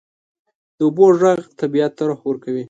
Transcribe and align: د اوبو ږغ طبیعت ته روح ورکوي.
د 0.77 0.79
اوبو 0.85 1.05
ږغ 1.19 1.23
طبیعت 1.59 1.91
ته 1.97 2.03
روح 2.07 2.19
ورکوي. 2.29 2.59